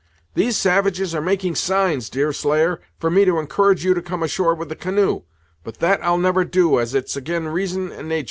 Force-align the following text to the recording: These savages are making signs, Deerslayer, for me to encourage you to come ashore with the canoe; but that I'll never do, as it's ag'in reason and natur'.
These 0.33 0.57
savages 0.57 1.13
are 1.13 1.21
making 1.21 1.53
signs, 1.53 2.09
Deerslayer, 2.09 2.81
for 2.97 3.11
me 3.11 3.23
to 3.23 3.37
encourage 3.37 3.85
you 3.85 3.93
to 3.93 4.01
come 4.01 4.23
ashore 4.23 4.55
with 4.55 4.69
the 4.69 4.75
canoe; 4.75 5.21
but 5.63 5.77
that 5.77 6.03
I'll 6.03 6.17
never 6.17 6.43
do, 6.43 6.79
as 6.79 6.95
it's 6.95 7.15
ag'in 7.15 7.47
reason 7.49 7.91
and 7.91 8.09
natur'. 8.09 8.19